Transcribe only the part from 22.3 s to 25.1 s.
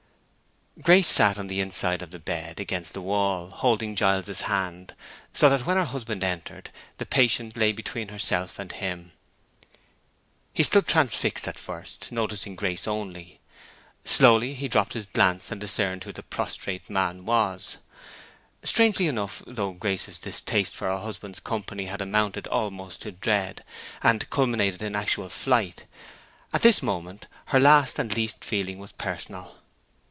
almost to dread, and culminated in